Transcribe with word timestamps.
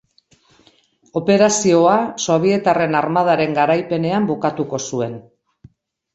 Operazioa 1.19 1.97
Sobietarren 2.23 2.99
armadaren 3.01 3.55
garaipenean 3.59 4.27
bukatuko 4.33 4.83
zuen. 4.91 5.17